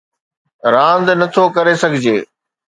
راند 0.73 1.07
نه 1.19 1.27
ٿو 1.33 1.43
ڪري 1.55 1.73
سگھجي 1.81 2.17